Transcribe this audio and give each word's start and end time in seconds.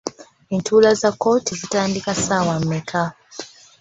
Entuula 0.53 0.91
za 1.01 1.09
kkooti 1.13 1.51
zitandika 1.61 2.11
ssaawa 2.15 2.55
mmeka? 2.61 3.01